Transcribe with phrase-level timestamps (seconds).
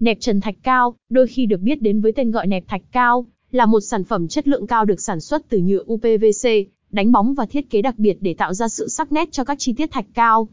[0.00, 3.26] Nẹp trần thạch cao, đôi khi được biết đến với tên gọi nẹp thạch cao,
[3.50, 6.48] là một sản phẩm chất lượng cao được sản xuất từ nhựa UPVC,
[6.90, 9.58] đánh bóng và thiết kế đặc biệt để tạo ra sự sắc nét cho các
[9.58, 10.48] chi tiết thạch cao.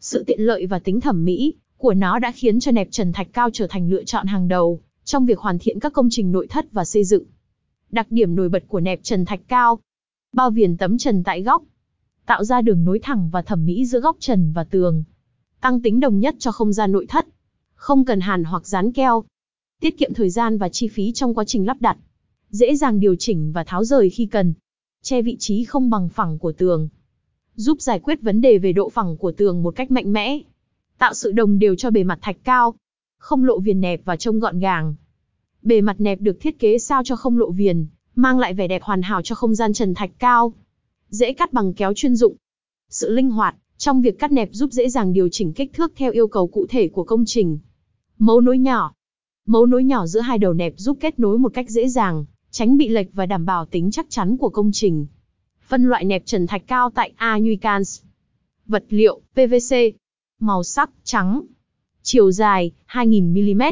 [0.00, 3.28] Sự tiện lợi và tính thẩm mỹ của nó đã khiến cho nẹp trần thạch
[3.32, 6.46] cao trở thành lựa chọn hàng đầu trong việc hoàn thiện các công trình nội
[6.46, 7.24] thất và xây dựng.
[7.90, 9.78] Đặc điểm nổi bật của nẹp trần thạch cao.
[10.32, 11.62] Bao viền tấm trần tại góc,
[12.26, 15.04] tạo ra đường nối thẳng và thẩm mỹ giữa góc trần và tường.
[15.60, 17.26] Tăng tính đồng nhất cho không gian nội thất.
[17.82, 19.24] Không cần hàn hoặc dán keo.
[19.80, 21.96] Tiết kiệm thời gian và chi phí trong quá trình lắp đặt.
[22.50, 24.54] Dễ dàng điều chỉnh và tháo rời khi cần.
[25.02, 26.88] Che vị trí không bằng phẳng của tường.
[27.54, 30.38] Giúp giải quyết vấn đề về độ phẳng của tường một cách mạnh mẽ.
[30.98, 32.74] Tạo sự đồng đều cho bề mặt thạch cao.
[33.18, 34.94] Không lộ viền nẹp và trông gọn gàng.
[35.62, 38.82] Bề mặt nẹp được thiết kế sao cho không lộ viền, mang lại vẻ đẹp
[38.82, 40.54] hoàn hảo cho không gian trần thạch cao.
[41.08, 42.36] Dễ cắt bằng kéo chuyên dụng.
[42.90, 46.12] Sự linh hoạt trong việc cắt nẹp giúp dễ dàng điều chỉnh kích thước theo
[46.12, 47.58] yêu cầu cụ thể của công trình.
[48.22, 48.92] Mấu nối nhỏ.
[49.46, 52.76] Mấu nối nhỏ giữa hai đầu nẹp giúp kết nối một cách dễ dàng, tránh
[52.76, 55.06] bị lệch và đảm bảo tính chắc chắn của công trình.
[55.68, 58.02] Phân loại nẹp trần thạch cao tại A Nuicans.
[58.66, 59.76] Vật liệu, PVC.
[60.40, 61.42] Màu sắc, trắng.
[62.02, 63.62] Chiều dài, 2000 mm,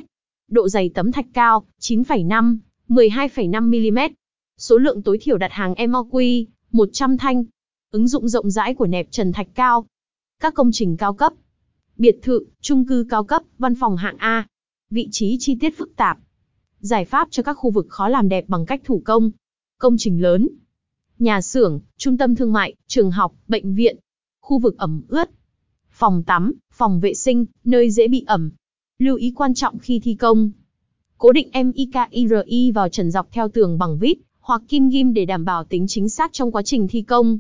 [0.49, 2.57] Độ dày tấm thạch cao, 9,5,
[2.89, 4.11] 12,5mm.
[4.59, 7.45] Số lượng tối thiểu đặt hàng MOQ, 100 thanh.
[7.91, 9.87] Ứng dụng rộng rãi của nẹp trần thạch cao.
[10.41, 11.33] Các công trình cao cấp.
[11.97, 14.47] Biệt thự, chung cư cao cấp, văn phòng hạng A.
[14.91, 16.19] Vị trí chi tiết phức tạp.
[16.81, 19.31] Giải pháp cho các khu vực khó làm đẹp bằng cách thủ công.
[19.79, 20.49] Công trình lớn.
[21.19, 23.97] Nhà xưởng, trung tâm thương mại, trường học, bệnh viện.
[24.41, 25.31] Khu vực ẩm ướt.
[25.91, 28.51] Phòng tắm, phòng vệ sinh, nơi dễ bị ẩm.
[28.99, 30.51] Lưu ý quan trọng khi thi công.
[31.19, 35.45] Cố định MIKIRI vào trần dọc theo tường bằng vít, hoặc kim ghim để đảm
[35.45, 37.39] bảo tính chính xác trong quá trình thi công.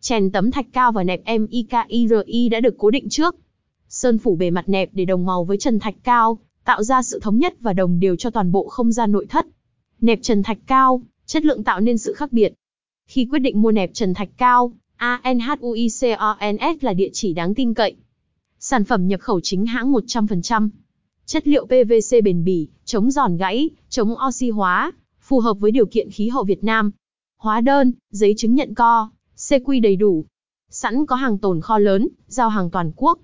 [0.00, 3.36] Chèn tấm thạch cao và nẹp MIKIRI đã được cố định trước.
[3.94, 7.20] Sơn phủ bề mặt nẹp để đồng màu với trần thạch cao, tạo ra sự
[7.22, 9.46] thống nhất và đồng đều cho toàn bộ không gian nội thất.
[10.00, 12.54] Nẹp trần thạch cao, chất lượng tạo nên sự khác biệt.
[13.06, 16.04] Khi quyết định mua nẹp trần thạch cao, ANHUICONS
[16.80, 17.96] là địa chỉ đáng tin cậy.
[18.58, 20.68] Sản phẩm nhập khẩu chính hãng 100%.
[21.26, 25.86] Chất liệu PVC bền bỉ, chống giòn gãy, chống oxy hóa, phù hợp với điều
[25.86, 26.90] kiện khí hậu Việt Nam.
[27.38, 30.24] Hóa đơn, giấy chứng nhận co, CQ đầy đủ.
[30.70, 33.18] Sẵn có hàng tồn kho lớn, giao hàng toàn quốc.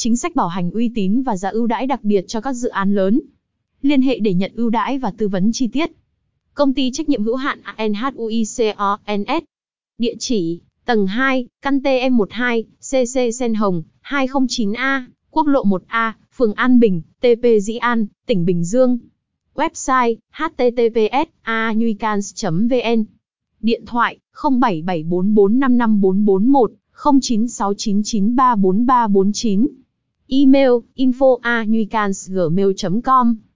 [0.00, 2.68] Chính sách bảo hành uy tín và giá ưu đãi đặc biệt cho các dự
[2.68, 3.20] án lớn.
[3.82, 5.90] Liên hệ để nhận ưu đãi và tư vấn chi tiết.
[6.54, 9.42] Công ty trách nhiệm hữu hạn ANHUICONS.
[9.98, 16.80] Địa chỉ, tầng 2, căn TM12, CC Sen Hồng, 209A, quốc lộ 1A, phường An
[16.80, 18.98] Bình, TP Dĩ An, tỉnh Bình Dương.
[19.54, 23.04] Website https anuicans vn
[23.60, 29.66] Điện thoại 0774455441, 0969934349.
[30.30, 33.47] Email info anuicans gmail com.